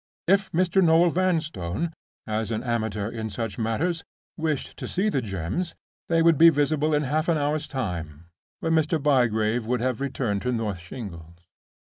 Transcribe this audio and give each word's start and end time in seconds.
If 0.25 0.51
Mr. 0.51 0.83
Noel 0.83 1.11
Vanstone, 1.11 1.93
as 2.25 2.49
an 2.51 2.63
amateur 2.63 3.07
in 3.11 3.29
such 3.29 3.59
matters, 3.59 4.03
wished 4.35 4.75
to 4.77 4.87
see 4.87 5.09
the 5.09 5.21
Gems, 5.21 5.75
they 6.09 6.23
would 6.23 6.39
be 6.39 6.49
visible 6.49 6.95
in 6.95 7.03
half 7.03 7.29
an 7.29 7.37
hour's 7.37 7.67
time, 7.67 8.25
when 8.61 8.73
Mr. 8.73 8.99
Bygrave 8.99 9.67
would 9.67 9.79
have 9.79 10.01
returned 10.01 10.41
to 10.41 10.51
North 10.51 10.79
Shingles. 10.79 11.45